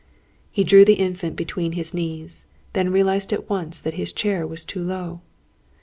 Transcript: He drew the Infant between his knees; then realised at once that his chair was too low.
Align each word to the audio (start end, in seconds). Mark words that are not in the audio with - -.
He 0.49 0.63
drew 0.63 0.83
the 0.83 0.95
Infant 0.95 1.35
between 1.35 1.73
his 1.73 1.93
knees; 1.93 2.45
then 2.73 2.91
realised 2.91 3.31
at 3.31 3.47
once 3.51 3.79
that 3.79 3.93
his 3.93 4.11
chair 4.11 4.47
was 4.47 4.65
too 4.65 4.81
low. 4.83 5.21